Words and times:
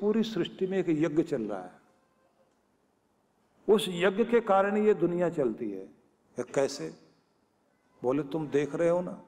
पूरी 0.00 0.22
सृष्टि 0.22 0.66
में 0.66 0.78
एक 0.78 0.86
यज्ञ 0.88 1.22
चल 1.22 1.42
रहा 1.42 1.62
है। 1.62 1.72
उस 3.68 3.86
यज्ञ 3.88 4.24
के 4.24 4.40
कारण 4.40 4.76
ये 4.76 4.94
दुनिया 4.94 5.28
चलती 5.28 5.70
है। 5.70 5.88
कैसे? 6.54 6.94
बोले, 8.02 8.22
तुम 8.22 8.48
देख 8.48 8.74
रहे 8.74 8.88
हो 8.88 9.00
ना। 9.00 9.22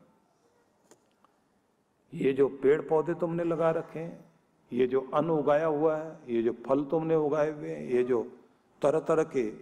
ये 2.15 2.33
जो 2.33 2.49
पेड़ 2.49 2.83
पौधे 2.83 3.15
तुमने 3.15 3.45
लगा 3.45 3.71
रखे 3.71 3.99
हैं, 3.99 4.33
ये 4.73 4.87
जो 4.87 5.11
अन्न 5.15 5.31
उगाया 5.31 5.67
हुआ 5.67 5.97
है, 5.97 6.21
ये 6.29 6.43
जो 6.43 6.53
फल 6.53 6.85
तुमने 6.85 7.15
उगाए 7.15 7.51
हुए 7.51 7.71
हैं, 7.71 7.89
ये 7.89 8.05
जो 8.05 8.39
तरह 8.83 9.01
तरह 9.01 9.25
के 9.25 9.53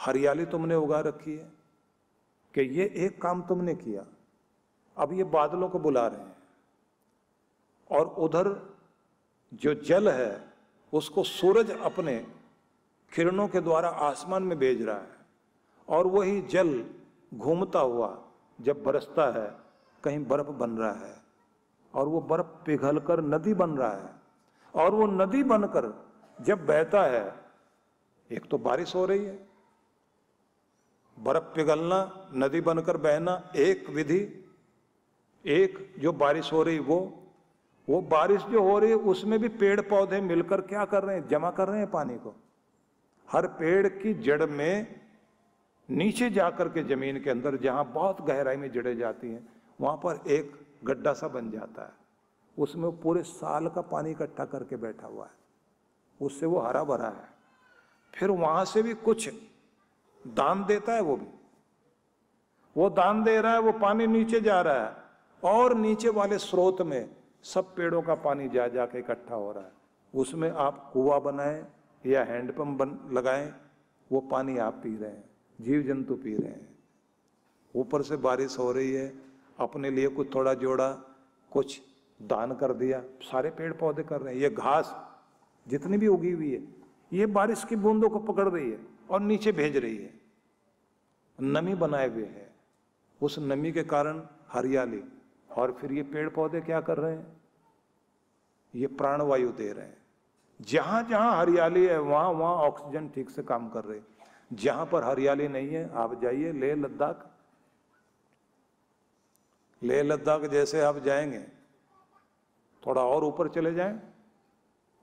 हरियाली 0.00 0.46
तुमने 0.46 0.74
उगा 0.74 1.00
रखी 1.00 1.32
है, 1.32 1.52
कि 2.54 2.60
ये 2.60 2.92
एक 2.96 3.22
काम 3.22 3.42
तुमने 3.42 3.74
किया। 3.74 4.06
अब 4.96 5.12
ये 5.12 5.24
बादलों 5.24 5.68
को 5.68 5.78
बुला 5.78 6.06
रहे 6.06 6.20
हैं। 6.20 6.36
और 7.90 8.06
उधर 8.08 8.71
जो 9.52 9.74
जल 9.74 10.08
है, 10.08 10.52
उसको 10.92 11.22
सूरज 11.22 11.70
अपने 11.70 12.16
किरणों 13.12 13.46
के 13.48 13.60
द्वारा 13.60 13.88
आसमान 13.88 14.42
में 14.42 14.58
भेज 14.58 14.82
रहा 14.82 14.96
है 14.96 15.16
और 15.88 16.06
वही 16.06 16.40
जल 16.42 16.84
घूमता 17.34 17.80
हुआ 17.80 18.18
जब 18.58 18.82
बरसता 18.82 19.30
है, 19.32 19.56
कहीं 20.04 20.24
बर्फ़ 20.26 20.48
बन 20.48 20.70
रहा 20.70 20.92
है 20.92 21.14
और 21.94 22.08
वो 22.08 22.20
बर्फ़ 22.20 22.46
पिघल 22.66 22.98
कर 22.98 23.20
नदी 23.24 23.54
बन 23.54 23.70
रहा 23.70 23.92
है 23.92 24.10
और 24.74 24.94
वो 24.94 25.06
नदी 25.06 25.42
बनकर 25.42 25.92
जब 26.38 26.66
बहता 26.66 27.02
है, 27.02 27.34
एक 28.30 28.48
तो 28.50 28.58
बारिश 28.58 28.94
हो 28.94 29.04
रही 29.06 29.24
है। 29.24 29.38
बर्फ़ 31.16 31.54
पिघलना, 31.54 32.28
नदी 32.34 32.60
बनकर 32.60 32.96
बहना, 32.96 33.52
एक 33.56 33.90
विधि, 33.90 34.20
एक 35.44 35.94
जो 35.98 36.12
बारिश 36.12 36.52
हो 36.52 36.62
रही 36.62 36.78
वो 36.78 37.21
वो 37.88 38.00
बारिश 38.00 38.42
जो 38.42 38.62
हो 38.62 38.78
रही 38.78 38.90
है, 38.90 38.96
उसमें 38.96 39.38
भी 39.38 39.48
पेड़ 39.48 39.80
पौधे 39.80 40.20
मिलकर 40.20 40.60
क्या 40.60 40.84
कर 40.84 41.02
रहे 41.02 41.16
हैं? 41.16 41.28
जमा 41.28 41.50
कर 41.50 41.68
रहे 41.68 41.78
हैं 41.78 41.90
पानी 41.90 42.14
को। 42.14 42.36
हर 43.32 43.46
पेड़ 43.46 43.88
की 43.88 44.14
जड़ 44.14 44.46
में 44.46 45.00
नीचे 45.90 46.30
जाकर 46.30 46.68
के 46.68 46.82
ज़मीन 46.82 47.22
के 47.22 47.30
अंदर, 47.30 47.56
जहाँ 47.56 47.84
बहुत 47.84 48.22
गहराई 48.22 48.56
में 48.56 48.72
जड़े 48.72 48.94
जाती 48.94 49.30
हैं, 49.30 49.48
वहाँ 49.80 49.96
पर 49.96 50.30
एक 50.30 50.66
गड्ढा 50.84 51.12
सा 51.12 51.28
बन 51.28 51.50
जाता 51.50 51.82
है। 51.82 51.92
उसमें 52.58 52.84
वो 52.84 52.92
पूरे 52.92 53.22
साल 53.22 53.68
का 53.68 53.80
पानी 53.80 54.10
इकट्ठा 54.10 54.44
करके 54.44 54.76
बैठा 54.76 55.06
हुआ 55.06 55.24
है। 55.24 55.30
उससे 56.20 56.46
वो 56.46 56.58
हरा 56.58 56.84
भरा 56.84 57.08
है। 57.08 57.28
फिर 58.14 58.30
वहाँ 58.30 58.64
से 58.64 58.82
भी 58.82 58.94
कुछ 58.94 59.30
दान 60.26 60.64
देता 60.64 60.92
है 60.92 61.00
वो 61.00 61.16
भी। 61.16 61.26
वो 62.76 62.90
दान 62.90 63.22
दे 63.22 63.40
रहा 63.40 63.52
है, 63.52 63.60
वो 63.60 63.72
पानी 63.72 64.06
नीचे 64.06 64.40
जा 64.40 64.60
रहा 64.60 64.86
है। 64.86 64.96
और 65.44 65.74
नीचे 65.74 66.08
वाले 66.08 66.38
स्रोत 66.38 66.82
में 66.82 67.10
सब 67.44 67.74
पेड़ों 67.74 68.02
का 68.02 68.14
पानी 68.14 68.48
जा 68.48 68.66
जाके 68.68 68.98
इकट्ठा 68.98 69.34
हो 69.34 69.52
रहा 69.52 69.64
है। 69.64 69.72
उसमें 70.14 70.50
आप 70.50 70.90
कुआ 70.92 71.18
बनाएँ 71.18 71.66
या 72.04 72.24
हैंडपंप 72.24 72.78
बन, 72.78 72.98
लगाएँ, 73.12 73.52
वो 74.10 74.20
पानी 74.20 74.58
आप 74.58 74.80
पी 74.82 74.96
रहे 74.96 75.10
हैं 75.10 75.24
जीव 75.58 75.82
जंतु 75.82 76.14
पी 76.14 76.34
रहे 76.36 76.50
हैं। 76.50 76.68
ऊपर 77.74 78.02
से 78.02 78.16
बारिश 78.16 78.58
हो 78.58 78.70
रही 78.72 78.92
है, 78.92 79.12
अपने 79.58 79.90
लिए 79.90 80.08
कुछ 80.08 80.34
थोड़ा 80.34 80.54
जोड़ा, 80.54 80.90
कुछ 81.52 81.80
दान 82.20 82.54
कर 82.54 82.72
दिया, 82.72 83.02
सारे 83.22 83.50
पेड़ 83.50 83.72
पौधे 83.72 84.02
कर 84.02 84.20
रहे 84.20 84.34
हैं। 84.34 84.40
ये 84.40 84.50
घास 84.50 84.94
जितनी 85.66 85.98
भी 85.98 86.06
उगी 86.06 86.30
हुई 86.30 86.52
है, 86.52 86.62
ये 87.12 87.26
बारिश 87.26 87.64
की 87.64 87.76
बूंदों 87.76 88.08
को 88.10 88.18
पकड़ 88.18 88.48
रही 88.48 88.70
है 88.70 88.78
और 89.10 89.20
नीचे 89.20 89.52
भेज 89.52 89.76
रही 89.76 89.96
है। 89.96 90.10
नमी 91.38 91.74
बनाए 91.74 92.08
हुए 92.08 92.24
है। 92.24 92.50
उस 93.20 93.38
नमी 93.38 93.72
के 93.72 93.82
कारण 93.82 94.22
हरियाली 94.48 95.02
और 95.56 95.72
फिर 95.72 95.92
ये 95.92 96.02
पेड़ 96.02 96.28
पौधे 96.28 96.60
क्या 96.60 96.80
कर 96.80 96.98
रहे 96.98 97.16
हैं? 97.16 97.26
ये 98.74 98.86
प्राणवायु 98.86 99.52
दे 99.52 99.72
रहे 99.72 99.86
हैं। 99.86 99.96
जहाँ 100.60 101.02
जहाँ 101.02 101.36
हरियाली 101.38 101.84
है, 101.86 101.98
वहाँ 101.98 102.28
वहाँ 102.28 102.54
ऑक्सीजन 102.54 103.08
ठीक 103.08 103.30
से 103.30 103.42
काम 103.42 103.68
कर 103.68 103.84
रहे 103.84 104.00
जहाँ 104.52 104.86
पर 104.86 105.04
हरियाली 105.04 105.48
नहीं 105.48 105.68
है, 105.68 105.90
आप 105.94 106.20
जाइए 106.20 106.52
लेह 106.52 106.74
लद्दाख। 106.74 107.28
लेह 109.82 110.02
लद्दाख 110.02 110.42
जैसे 110.42 110.80
आप 110.80 110.98
जाएँगे, 110.98 111.42
थोड़ा 112.82 113.02
और 113.02 113.24
ऊपर 113.24 113.48
चले 113.48 113.74
जाएँ, 113.74 114.00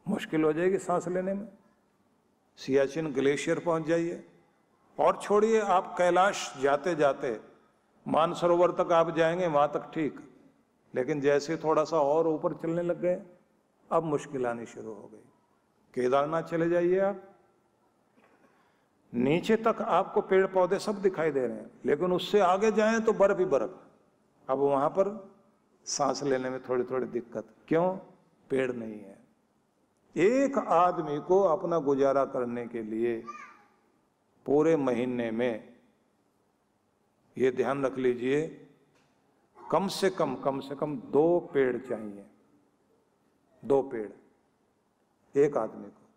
मुश्किल 0.08 0.44
हो 0.44 0.54
जाएगी 0.54 0.78
सांस 0.78 1.08
लेने 1.08 1.34
में। 1.34 1.48
सियाचिन 2.60 3.12
ग्लेशियर 3.14 3.60
पहुँच 3.60 3.84
जाइए। 3.84 4.24
और 4.98 5.20
छोड़िए, 5.22 5.60
आप 5.62 5.96
कैलाश 5.98 6.54
जाते 6.62 6.96
जाते, 6.96 7.40
मानसरोवर 8.06 8.72
तक 8.72 8.92
आप 8.92 9.16
जाएँगे, 9.16 9.48
वहाँ 9.48 9.72
तक 9.74 9.92
ठीक। 9.94 10.29
लेकिन 10.96 11.22
जैसे 11.22 11.58
थोड़ा 11.58 11.84
सा 11.84 12.00
और 12.00 12.28
ऊपर 12.28 12.54
चलने 12.54 12.82
लग 12.82 13.02
गए, 13.02 13.22
अब 13.92 14.04
मुश्किल 14.04 14.46
आनी 14.46 14.66
शुरू 14.66 14.94
हो 14.94 15.10
गई। 15.14 15.30
केदारनाथ 15.94 16.44
चले 16.44 16.70
जाइए 16.70 17.00
आप। 17.00 17.24
नीचे 19.14 19.56
तक 19.56 19.76
आपको 19.82 20.22
पेड़ 20.22 20.48
पौधे 20.48 20.80
सब 20.80 21.02
दिखाई 21.02 21.32
दे 21.32 21.48
रहे 21.48 21.58
हैं, 21.58 21.72
लेकिन 21.86 22.12
उससे 22.12 22.40
आगे 22.40 22.72
जाएँ 22.72 23.00
तो 23.00 23.14
बर्फ़ 23.14 23.40
ही 23.40 23.46
बर्फ़। 23.46 23.72
अब 24.50 24.58
वहाँ 24.58 24.90
पर 24.90 25.32
सांस 25.86 26.24
लेने 26.24 26.50
में 26.50 26.64
थोड़ी 26.64 26.84
थोड़ी 26.84 27.06
दिक्कत। 27.06 27.46
क्यों? 27.68 27.98
पेड़ 28.50 28.72
नहीं 28.72 29.00
है। 29.00 29.20
एक 30.18 30.58
आदमी 30.58 31.20
को 31.20 31.42
अपना 31.42 31.80
गुजारा 31.80 32.26
करने 32.26 32.68
के 32.68 32.82
लिए 32.84 33.24
पूरे 34.46 34.76
महीने 34.76 35.32
में 35.32 35.74
ये 37.38 37.52
ध्यान 37.52 37.86
रख 37.86 37.98
लीजिए 37.98 38.69
कम 39.72 39.88
से 39.88 40.10
कम 40.10 40.36
कम 40.36 40.60
से 40.60 40.76
कम 40.76 40.96
दो 41.12 41.40
पेड़ 41.54 41.78
चाहिए। 41.80 42.26
दो 43.64 43.82
पेड़। 43.84 44.10
एक 45.36 45.58
आदमी 45.58 45.88
को। 45.88 46.08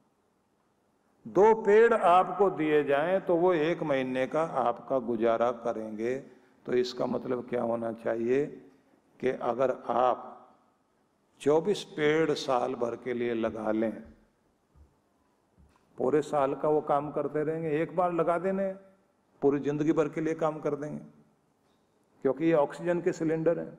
दो 1.27 1.55
पेड़ 1.63 1.95
आपको 1.95 2.51
दिए 2.51 2.83
जाएँ 2.85 3.21
तो 3.21 3.37
वो 3.37 3.53
एक 3.55 3.83
महीने 3.83 4.27
का 4.27 4.43
आपका 4.61 4.99
गुजारा 5.01 5.51
करेंगे। 5.65 6.17
तो 6.67 6.73
इसका 6.75 7.07
मतलब 7.07 7.47
क्या 7.49 7.63
होना 7.63 7.93
चाहिए 7.95 8.45
कि 9.21 9.31
अगर 9.45 9.71
आप 9.91 10.29
24 11.41 11.83
पेड़ 11.97 12.33
साल 12.33 12.75
भर 12.75 12.97
के 12.97 13.15
लिए 13.15 13.34
लगा 13.34 13.71
लें, 13.73 13.93
पूरे 15.99 16.21
साल 16.23 16.55
का 16.55 16.69
वो 16.69 16.81
काम 16.81 17.11
करते 17.13 17.43
रहेंगे। 17.45 17.81
एक 17.83 17.97
बार 17.97 18.13
लगा 18.13 18.39
देने, 18.39 18.73
पूरी 19.43 19.59
ज़िंदगी 19.59 19.93
भर 19.93 20.09
के 20.09 20.21
लिए 20.21 20.34
काम 20.34 20.59
कर 20.61 20.75
देंगे। 20.77 21.22
क्योंकि 22.25 22.44
ये 22.44 22.53
ऑक्सीजन 22.55 23.00
के 23.00 23.12
सिलेंडर 23.12 23.59
हैं। 23.59 23.78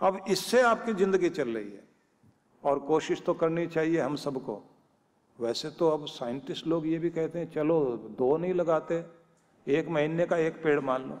अब 0.00 0.24
इससे 0.28 0.60
आपकी 0.62 0.92
ज़िंदगी 0.94 1.28
चल 1.30 1.48
रही 1.48 1.64
है। 1.64 1.86
और 2.62 2.78
कोशिश 2.86 3.22
तो 3.22 3.34
करनी 3.34 3.66
चाहिए 3.68 4.00
हम 4.00 4.16
सबको। 4.18 4.62
वैसे 5.38 5.70
तो 5.70 5.88
अब 5.88 6.06
साइंटिस्ट 6.08 6.66
लोग 6.66 6.86
ये 6.86 6.98
भी 6.98 7.10
कहते 7.10 7.38
हैं, 7.38 7.50
चलो, 7.50 7.80
दो 8.18 8.36
नहीं 8.36 8.54
लगाते, 8.54 9.04
एक 9.66 9.88
महीने 9.88 10.26
का 10.26 10.36
एक 10.38 10.62
पेड़ 10.62 10.78
मान 10.80 11.02
लो। 11.02 11.20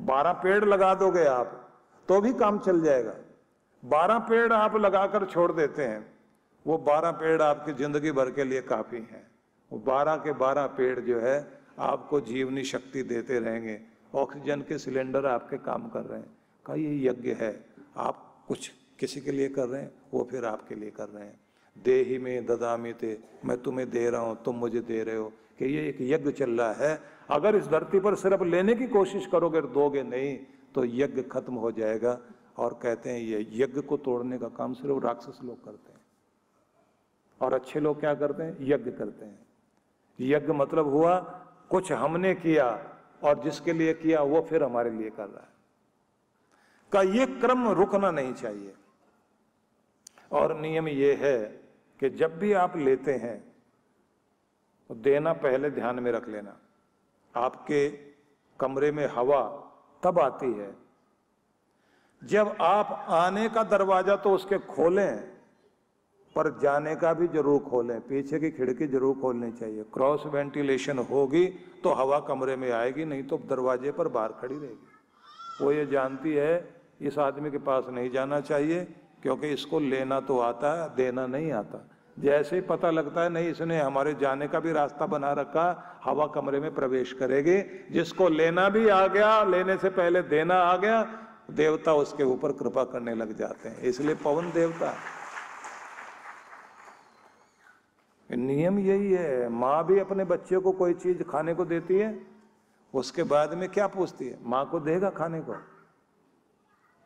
बारह 0.00 0.32
पेड़ 0.42 0.64
लगा 0.64 0.94
दोगे 0.94 1.24
आप 1.26 1.62
तो 2.08 2.20
भी 2.20 2.32
काम 2.34 2.58
चल 2.58 2.80
जाएगा। 2.82 3.14
बारह 3.82 4.18
पेड़ 4.20 4.52
आप 4.52 4.76
लगाकर 4.76 5.24
छोड़ 5.26 5.50
देते 5.52 5.82
हैं, 5.84 6.06
वो 6.66 6.78
बारह 6.80 7.10
पेड़ 7.12 7.40
आपकी 7.42 7.72
ज़िंदगी 7.74 8.12
भर 8.12 8.30
के 8.30 8.44
लिए 8.44 8.60
काफ़ी 8.64 8.98
हैं। 9.02 9.26
वो 9.70 9.78
बारह 9.80 10.16
के 10.16 10.32
बारह 10.34 10.66
पेड़ 10.76 11.00
जो 11.00 11.20
है, 11.20 11.36
आपको 11.80 12.20
जीवनी 12.22 12.64
शक्ति 12.64 13.02
देते 13.04 13.38
रहेंगे। 13.40 13.80
ऑक्सीजन 14.14 14.60
के 14.60 14.78
सिलेंडर 14.78 15.26
आपके 15.26 15.58
काम 15.58 15.88
कर 15.88 16.00
रहे 16.00 16.20
हैं। 16.20 16.38
कहा, 16.66 16.76
ये 16.76 17.06
यज्ञ 17.06 17.32
है। 17.32 17.66
आप 17.96 18.44
कुछ 18.48 18.72
किसी 18.98 19.20
के 19.20 19.32
लिए 19.32 19.48
कर 19.48 19.68
रहे 19.68 19.82
हैं, 19.82 19.90
वो 20.14 20.28
फिर 20.30 20.44
आपके 20.44 20.74
लिए 20.74 20.90
कर 20.90 21.08
रहे 21.08 21.24
हैं। 21.24 21.40
दे 21.84 22.02
ही 22.02 22.18
में 22.18 22.46
ददामी 22.46 22.92
थे, 22.92 23.18
मैं 23.44 23.62
तुम्हें 23.62 23.90
दे 23.90 24.10
रहा 24.10 24.20
हूँ, 24.20 24.42
तुम 24.44 24.56
मुझे 24.56 24.80
दे 24.80 25.02
रहे 25.02 25.16
हो 25.16 25.28
कि 25.28 25.64
ये 25.64 25.88
एक 25.88 25.96
यज्ञ 26.00 26.30
चल 26.30 26.50
रहा 26.50 26.72
है। 26.72 27.00
अगर 27.30 27.56
इस 27.56 27.64
धरती 27.64 28.00
पर 28.00 28.14
सिर्फ़ 28.14 28.44
लेने 28.44 28.74
की 28.74 28.86
कोशिश 28.86 29.26
करोगे 29.26 29.60
दोगे 29.60 30.02
नहीं 30.02 30.38
तो 30.74 30.84
यज्ञ 30.84 31.22
खत्म 31.22 31.54
हो 31.54 31.72
जाएगा। 31.72 32.20
और 32.58 32.78
कहते 32.82 33.10
हैं, 33.10 33.18
ये 33.18 33.48
यज्ञ 33.52 33.80
को 33.80 33.96
तोड़ने 33.96 34.38
का 34.38 34.48
काम 34.48 34.72
सिर्फ़ 34.72 35.06
राक्षस 35.06 35.38
लोग 35.44 35.64
करते 35.64 35.92
हैं। 35.92 36.00
और 37.40 37.52
अच्छे 37.52 37.80
लोग 37.80 38.00
क्या 38.00 38.14
करते 38.14 38.42
हैं? 38.42 38.56
यज्ञ 38.60 38.90
करते 38.90 39.24
हैं। 39.24 39.46
यज्ञ 40.20 40.52
मतलब 40.52 40.86
हुआ, 40.86 41.18
कुछ 41.70 41.92
हमने 41.92 42.34
किया 42.34 42.92
और 43.22 43.42
जिसके 43.42 43.72
लिए 43.72 43.94
किया 43.94 44.22
वो 44.22 44.40
फिर 44.40 44.62
हमारे 44.62 44.90
लिए 44.90 45.10
कर 45.10 45.26
रहा 45.26 45.40
है। 45.40 45.54
का 46.92 47.02
ये 47.02 47.26
क्रम 47.40 47.68
रुकना 47.68 48.10
नहीं 48.10 48.32
चाहिए। 48.34 48.74
और 50.32 50.56
नियम 50.56 50.88
ये 50.88 51.14
है 51.14 51.38
कि 52.00 52.10
जब 52.10 52.38
भी 52.38 52.52
आप 52.52 52.76
लेते 52.76 53.12
हैं 53.14 53.38
तो 54.90 54.94
देना 54.94 55.32
पहले 55.32 55.70
ध्यान 55.70 55.98
में 55.98 56.10
रख 56.12 56.28
लेना। 56.28 56.56
आपके 57.34 57.88
कमरे 58.60 58.90
में 58.92 59.06
हवा 59.06 59.42
तब 60.02 60.18
आती 60.18 60.52
है। 60.52 60.74
जब 62.22 62.56
आप 62.60 63.06
आने 63.08 63.48
का 63.48 63.62
दरवाज़ा 63.62 64.16
तो 64.16 64.30
उसके 64.30 64.58
खोलें 64.58 65.35
पर 66.36 66.48
जाने 66.62 66.94
का 66.96 67.12
भी 67.14 67.26
ज़रूर 67.28 67.60
खोलें, 67.60 68.00
पीछे 68.02 68.38
की 68.38 68.50
खिड़की 68.52 68.86
ज़रूर 68.88 69.14
खोलनी 69.20 69.50
चाहिए। 69.52 69.84
क्रॉस 69.94 70.26
वेंटिलेशन 70.26 70.98
होगी 71.00 71.44
तो 71.84 71.92
हवा 71.94 72.18
कमरे 72.22 72.56
में 72.56 72.70
आएगी, 72.72 73.04
नहीं 73.04 73.22
तो 73.24 73.38
दरवाजे 73.48 73.92
पर 73.92 74.08
बाहर 74.10 74.32
खड़ी 74.40 74.54
रहेगी। 74.54 75.64
वो 75.64 75.72
ये 75.72 75.86
जानती 75.86 76.32
है, 76.34 76.54
इस 77.00 77.18
आदमी 77.20 77.50
के 77.50 77.58
पास 77.60 77.86
नहीं 77.90 78.10
जाना 78.10 78.40
चाहिए, 78.42 78.86
क्योंकि 79.22 79.48
इसको 79.48 79.80
लेना 79.80 80.20
तो 80.20 80.38
आता 80.40 80.72
है 80.74 80.94
देना 80.96 81.26
नहीं 81.26 81.52
आता। 81.52 81.86
जैसे 82.16 82.56
ही 82.56 82.62
पता 82.62 82.90
लगता 82.90 83.22
है, 83.22 83.30
नहीं, 83.30 83.48
इसने 83.50 83.80
हमारे 83.80 84.14
जाने 84.14 84.46
का 84.48 84.60
भी 84.60 84.72
रास्ता 84.72 85.06
बना 85.06 85.32
रखा, 85.32 85.66
हवा 86.04 86.26
कमरे 86.26 86.60
में 86.60 86.74
प्रवेश 86.74 87.12
करेगी। 87.12 87.58
जिसको 87.92 88.28
लेना 88.28 88.68
भी 88.68 88.88
आ 88.88 89.06
गया, 89.06 89.42
लेने 89.44 89.76
से 89.76 89.88
पहले 89.90 90.22
देना 90.24 90.54
आ 90.54 90.76
गया, 90.76 91.02
देवता 91.50 91.94
उसके 91.94 92.24
ऊपर 92.24 92.52
कृपा 92.52 92.84
करने 92.84 93.14
लग 93.14 93.36
जाते 93.36 93.68
हैं। 93.68 93.82
इसलिए 93.82 94.14
पवन 94.14 94.50
देवता। 94.50 94.94
नियम 98.30 98.78
यही 98.78 99.12
है, 99.12 99.48
माँ 99.48 99.86
भी 99.86 99.98
अपने 99.98 100.24
बच्चे 100.24 100.58
को 100.58 100.72
कोई 100.72 100.94
चीज़ 100.94 101.22
खाने 101.22 101.54
को 101.54 101.64
देती 101.64 101.94
है, 101.94 102.26
उसके 102.94 103.22
बाद 103.22 103.54
में 103.54 103.68
क्या 103.68 103.86
पूछती 103.86 104.28
है? 104.28 104.38
माँ 104.42 104.70
को 104.70 104.80
देगा 104.80 105.10
खाने 105.10 105.40
को? 105.40 105.54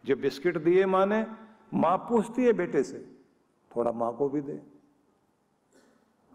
जो 0.04 0.16
बिस्किट 0.16 0.58
दिए 0.58 0.86
माँ 0.86 1.06
ने, 1.06 1.26
माँ 1.74 1.98
पूछती 1.98 2.44
है 2.44 2.52
बेटे 2.52 2.82
से, 2.82 3.06
थोड़ा 3.76 3.92
माँ 3.92 4.16
को 4.16 4.28
भी 4.28 4.40
दे। 4.40 4.62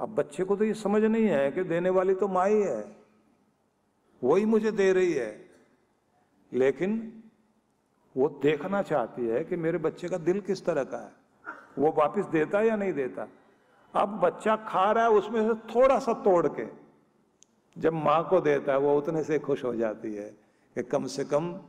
अब 0.02 0.16
बच्चे 0.16 0.44
को 0.44 0.56
तो 0.56 0.64
ये 0.64 0.74
समझ 0.74 1.04
नहीं 1.04 1.26
है 1.26 1.52
कि 1.52 1.64
देने 1.64 1.90
वाली 1.90 2.16
तो 2.16 2.28
माँ 2.28 2.48
ही 2.48 2.62
है। 2.62 2.96
वही 4.24 4.46
मुझे 4.46 4.72
दे 4.72 4.94
रही 4.94 5.14
है। 5.14 5.50
लेकिन 6.54 7.24
वो 8.18 8.30
देखना 8.30 8.82
चाहती 8.82 9.28
है 9.28 9.44
कि 9.44 9.56
मेरे 9.56 9.78
बच्चे 9.78 10.10
का 10.10 10.18
दिल 10.18 10.42
किस 10.42 10.66
तरह 10.66 10.84
का 10.84 10.98
है। 10.98 11.12
वो 11.80 11.92
वापस 11.92 12.26
देता 12.26 12.62
या 12.62 12.76
नहीं 12.76 12.94
देता? 12.94 13.28
अब 13.96 14.20
बच्चा 14.20 14.56
खा 14.56 14.92
रहा 14.92 15.04
है, 15.04 15.10
उसमें 15.10 15.42
से 15.48 15.54
थोड़ा 15.70 16.00
सा 16.00 16.14
तोड़ 16.24 16.48
के। 16.50 16.66
जब 17.76 17.94
माँ 17.94 18.28
को 18.30 18.40
देता 18.42 18.72
है, 18.72 18.78
वो 18.80 18.98
उतने 18.98 19.24
से 19.24 19.40
खुश 19.40 19.64
हो 19.64 19.74
जाती 19.76 20.14
है 20.16 20.30
कि 20.76 20.84
कम 20.84 21.06
से 21.08 21.24
कम 21.26 21.60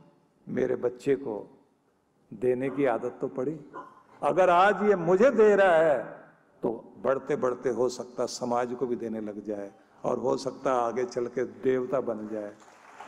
मेरे 0.47 0.75
बच्चे 0.75 1.15
को 1.15 1.35
देने 2.31 2.69
की 2.69 2.85
आदत 2.85 3.17
तो 3.21 3.27
पड़ी। 3.27 3.59
अगर 4.21 4.49
आज 4.49 4.83
ये 4.83 4.95
मुझे 4.95 5.29
दे 5.31 5.55
रहा 5.55 5.75
है 5.75 5.99
तो 6.63 6.71
बढ़ते 7.03 7.35
बढ़ते 7.35 7.69
हो 7.69 7.87
सकता 7.89 8.25
समाज 8.25 8.73
को 8.73 8.85
भी 8.87 8.95
देने 8.95 9.19
लग 9.21 9.43
जाए 9.45 9.71
और 10.03 10.19
हो 10.19 10.35
सकता 10.37 10.73
आगे 10.77 11.05
चल 11.05 11.27
के 11.27 11.43
देवता 11.63 12.01
बन 12.01 12.27
जाए। 12.27 12.53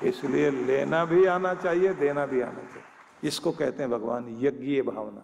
इसलिए 0.04 0.52
लेना 0.52 1.04
भी 1.06 1.26
आना 1.26 1.54
चाहिए, 1.54 1.94
देना 1.94 2.26
भी 2.26 2.42
आना 2.42 2.62
चाहिए। 2.64 3.28
इसको 3.28 3.52
कहते 3.52 3.84
हैं 3.84 3.92
भगवान 3.92 4.28
यज्ञीय 4.40 4.82
भावना, 4.82 5.24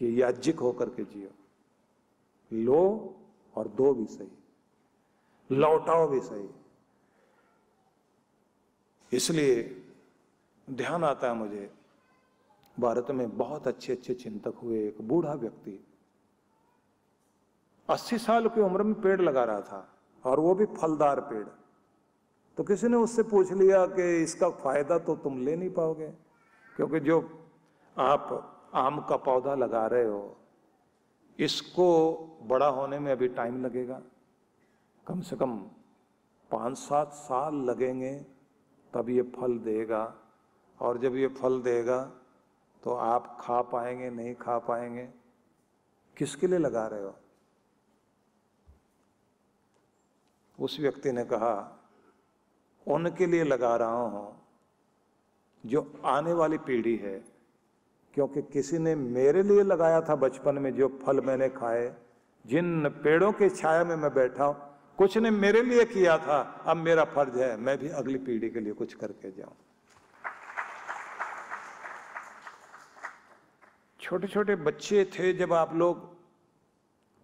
कि 0.00 0.22
याज्ञिक 0.22 0.60
होकर 0.60 0.88
के 0.88 1.02
जियो। 1.04 1.28
लो 2.50 2.82
और 3.54 3.68
दो 3.68 3.92
भी 3.94 4.06
सही। 4.06 4.28
लौटाओ 5.50 6.06
भी 6.08 6.20
सही। 6.20 6.48
इसलिए 9.12 9.62
ध्यान 10.68 11.04
आता 11.04 11.28
है 11.28 11.34
मुझे, 11.34 11.70
भारत 12.76 13.10
में 13.10 13.36
बहुत 13.36 13.66
अच्छे 13.68 13.92
अच्छे 13.92 14.14
चिंतक 14.14 14.54
हुए, 14.62 14.86
एक 14.88 15.00
बूढ़ा 15.02 15.34
व्यक्ति। 15.34 15.78
अस्सी 17.88 18.18
साल 18.18 18.48
की 18.48 18.60
उम्र 18.60 18.82
में 18.82 18.94
पेड़ 19.00 19.20
लगा 19.20 19.44
रहा 19.44 19.60
था, 19.60 19.88
और 20.24 20.40
वो 20.40 20.54
भी 20.54 20.66
फलदार 20.66 21.20
पेड़। 21.20 21.46
तो 22.58 22.64
किसी 22.64 22.88
ने 22.88 22.96
उससे 22.96 23.22
पूछ 23.22 23.52
लिया 23.52 23.84
कि 23.86 24.22
इसका 24.22 24.50
फ़ायदा 24.50 24.98
तो 24.98 25.14
तुम 25.16 25.38
ले 25.38 25.56
नहीं 25.56 25.70
पाओगे, 25.70 26.08
क्योंकि 26.76 27.00
जो 27.00 27.20
आप 27.96 28.70
आम 28.74 29.00
का 29.00 29.16
पौधा 29.18 29.54
लगा 29.54 29.86
रहे 29.86 30.04
हो 30.04 30.36
इसको 31.40 31.86
बड़ा 32.42 32.66
होने 32.68 32.98
में 32.98 33.10
अभी 33.12 33.28
टाइम 33.28 33.64
लगेगा। 33.64 34.00
कम 35.06 35.20
से 35.20 35.36
कम 35.36 35.56
पाँच 36.50 36.76
सात 36.78 37.12
साल 37.12 37.54
लगेंगे, 37.64 38.14
तब 38.92 39.08
ये 39.10 39.22
फल 39.36 39.58
देगा। 39.58 40.02
और 40.80 40.98
जब 40.98 41.16
ये 41.16 41.28
फल 41.28 41.60
देगा 41.62 42.02
तो 42.82 42.94
आप 42.94 43.36
खा 43.40 43.60
पाएँगे, 43.62 44.10
नहीं 44.10 44.34
खा 44.34 44.58
पाएँगे। 44.58 45.08
किसके 46.16 46.46
लिए 46.46 46.58
लगा 46.58 46.86
रहे 46.86 47.02
हो? 47.02 47.14
उस 50.58 50.78
व्यक्ति 50.80 51.12
ने 51.12 51.24
कहा, 51.24 51.54
उनके 52.86 53.26
लिए 53.26 53.44
लगा 53.44 53.74
रहा 53.76 54.02
हूँ, 54.02 54.36
जो 55.64 56.00
आने 56.04 56.32
वाली 56.32 56.58
पीढ़ी 56.58 56.96
है 56.96 57.18
क्योंकि 58.14 58.42
किसी 58.42 58.78
ने 58.78 58.94
मेरे 58.94 59.42
लिए 59.42 59.62
लगाया 59.62 60.00
था 60.00 60.14
बचपन 60.16 60.54
में 60.54 60.74
जो 60.74 60.88
फल 61.02 61.20
मैंने 61.20 61.48
खाए। 61.48 61.94
जिन 62.44 62.88
पेड़ों 63.04 63.32
के 63.32 63.48
छाया 63.48 63.84
में 63.84 63.96
मैं 63.96 64.12
बैठा 64.14 64.44
हूँ, 64.44 64.56
कुछ 64.98 65.18
ने 65.18 65.30
मेरे 65.30 65.62
लिए 65.62 65.84
किया 65.84 66.18
था, 66.18 66.62
अब 66.66 66.76
मेरा 66.76 67.04
फ़र्ज़ 67.04 67.38
है, 67.38 67.56
मैं 67.56 67.78
भी 67.78 67.88
अगली 67.88 68.18
पीढ़ी 68.18 68.50
के 68.50 68.60
लिए 68.60 68.72
कुछ 68.72 68.94
करके 68.94 69.30
जाऊँ। 69.30 69.54
छोटे 74.00 74.28
छोटे 74.28 74.56
बच्चे 74.56 75.04
थे 75.04 75.32
जब 75.32 75.52
आप 75.52 75.74
लोग, 75.74 76.08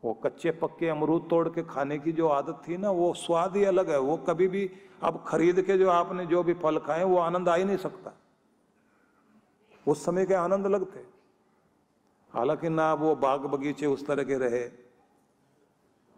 वो 0.04 0.12
कच्चे 0.14 0.50
पक्के 0.50 0.88
अमरूद 0.88 1.26
तोड़ 1.30 1.48
के 1.48 1.62
खाने 1.62 1.98
की 1.98 2.12
जो 2.12 2.28
आदत 2.28 2.62
थी 2.68 2.76
ना, 2.76 2.90
वो 2.90 3.12
स्वाद 3.14 3.56
ही 3.56 3.64
अलग 3.64 3.90
है। 3.90 3.98
वो 3.98 4.16
कभी 4.16 4.48
भी 4.48 4.70
अब 5.02 5.24
खरीद 5.28 5.62
के 5.62 5.78
जो 5.78 5.90
आपने 5.90 6.26
जो 6.26 6.42
भी 6.42 6.54
फल 6.54 6.78
खाए, 6.78 7.04
वो 7.04 7.18
आनंद 7.18 7.48
आ 7.48 7.54
ही 7.54 7.64
नहीं 7.64 7.76
सकता। 7.76 8.15
उस 9.86 10.04
समय 10.04 10.26
के 10.26 10.34
आनंद 10.34 10.66
अलग 10.66 10.96
थे 10.96 11.00
हालाँकि 12.32 12.68
ना 12.68 12.94
वो 12.94 13.16
बाग 13.16 13.40
बगीचे 13.40 13.86
उस 13.86 14.06
तरह 14.06 14.22
के 14.22 14.38
रहे। 14.38 14.70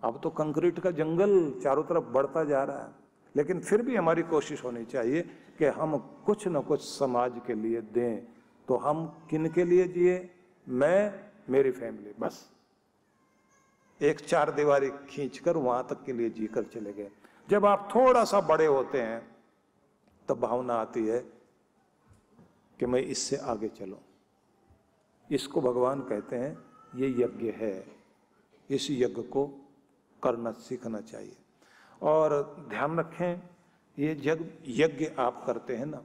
अब 0.05 0.21
तो 0.23 0.31
कंक्रीट 0.31 0.81
का 0.81 0.91
जंगल 0.91 1.61
चारों 1.63 1.85
तरफ़ 1.85 2.05
बढ़ता 2.05 2.45
जा 2.45 2.65
रहा 2.65 2.83
है। 2.83 2.91
लेकिन 3.37 3.61
फिर 3.61 3.83
भी 3.83 3.97
हमारी 3.97 4.23
कोशिश 4.23 4.65
होनी 4.65 4.85
चाहिए 4.85 5.23
कि 5.59 5.65
हम 5.65 6.23
कुछ 6.27 6.49
न 6.49 6.61
कुछ 6.61 6.81
समाज 6.81 7.41
के 7.47 7.55
लिए 7.55 7.81
दें। 7.81 8.27
तो 8.69 8.77
हम 8.77 9.27
किन 9.31 9.51
के 9.51 9.65
लिए 9.65 9.89
जिए? 9.89 10.31
मैं, 10.69 11.31
मेरी 11.51 11.71
फैमिली, 11.71 12.15
बस। 12.21 12.51
एक 14.03 14.21
चार 14.21 14.51
दीवारी 14.51 14.91
खींचकर 14.91 15.57
वहाँ 15.57 15.87
तक 15.91 16.05
के 16.05 16.13
लिए 16.13 16.31
जीकर 16.31 16.63
चले 16.63 16.93
गए। 16.93 17.11
जब 17.51 17.67
आप 17.67 17.89
थोड़ा 17.95 18.25
सा 18.25 18.41
बड़े 18.41 18.67
होते 18.67 19.01
हैं, 19.03 19.37
तब 20.29 20.41
भावना 20.41 20.75
आती 20.75 21.07
है 21.07 21.38
कि 22.79 22.87
मैं 22.87 23.01
इससे 23.01 23.37
आगे 23.37 23.69
चलूँ। 23.69 23.99
इसको 25.31 25.61
भगवान 25.61 26.01
कहते 26.01 26.37
हैं, 26.37 26.59
ये 26.95 27.09
यज्ञ 27.09 27.51
है। 27.51 27.87
इस 28.71 28.89
यज्ञ 28.91 29.23
को 29.23 29.47
करना, 30.23 30.53
सीखना 30.53 31.01
चाहिए। 31.01 31.37
और 32.03 32.57
ध्यान 32.69 32.99
रखें, 33.01 33.43
ये 33.99 34.13
यज्ञ 34.25 34.45
यज्ञ 34.67 35.11
आप 35.19 35.45
करते 35.47 35.77
हैं 35.77 35.87
ना, 35.87 36.03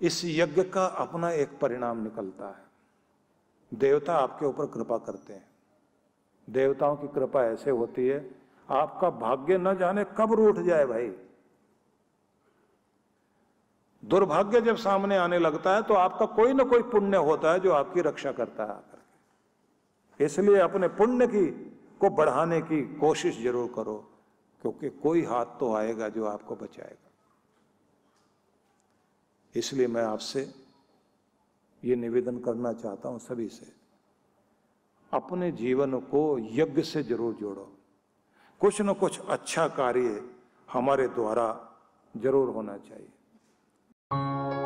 इस 0.00 0.22
यज्ञ 0.24 0.64
का 0.64 0.86
अपना 0.86 1.30
एक 1.30 1.58
परिणाम 1.58 2.02
निकलता 2.02 2.48
है। 2.48 2.64
देवता 3.74 4.14
आपके 4.14 4.46
ऊपर 4.46 4.66
कृपा 4.66 4.98
करते 4.98 5.32
हैं। 5.32 5.48
देवताओं 6.50 6.96
की 6.96 7.08
कृपा 7.08 7.44
ऐसे 7.44 7.70
होती 7.70 8.08
है, 8.08 8.30
आपका 8.70 9.10
भाग्य 9.10 9.58
न 9.58 9.78
जाने 9.78 10.04
कब 10.04 10.32
रूठ 10.32 10.56
जाए 10.56 10.84
भाई। 10.84 11.27
दुर्भाग्य 14.08 14.60
जब 14.60 14.76
सामने 14.78 15.16
आने 15.18 15.38
लगता 15.38 15.74
है 15.74 15.82
तो 15.82 15.94
आपका 15.96 16.26
कोई 16.34 16.52
ना 16.52 16.64
कोई 16.64 16.82
पुण्य 16.90 17.16
होता 17.18 17.52
है 17.52 17.60
जो 17.60 17.72
आपकी 17.74 18.00
रक्षा 18.02 18.32
करता 18.34 18.64
है 18.64 18.96
इसलिए 20.20 20.58
अपने 20.60 20.88
पुण्य 20.90 21.26
की, 21.26 21.46
को 22.00 22.10
बढ़ाने 22.10 22.60
की 22.62 22.80
कोशिश 22.96 23.42
ज़रूर 23.42 23.72
करो, 23.74 23.96
क्योंकि 24.62 24.88
कोई 25.02 25.24
हाथ 25.24 25.44
तो 25.60 25.74
आएगा 25.74 26.08
जो 26.08 26.24
आपको 26.26 26.54
बचाएगा। 26.56 27.10
इसलिए 29.54 29.86
मैं 29.86 30.02
आपसे 30.04 30.40
ये 31.82 31.96
निवेदन 31.96 32.38
करना 32.38 32.72
चाहता 32.74 33.08
हूँ 33.08 33.18
सभी 33.20 33.48
से, 33.48 33.72
अपने 35.12 35.50
जीवन 35.52 35.98
को 36.06 36.38
यज्ञ 36.38 36.82
से 36.84 37.02
ज़रूर 37.04 37.34
जोड़ो। 37.34 37.68
कुछ 38.60 38.80
न 38.82 38.92
कुछ 38.94 39.20
अच्छा 39.20 39.68
कार्य 39.76 40.22
हमारे 40.68 41.06
द्वारा 41.10 41.46
ज़रूर 42.14 42.48
होना 42.50 42.76
चाहिए। 42.78 43.12
Thank 44.10 44.52
you. 44.52 44.57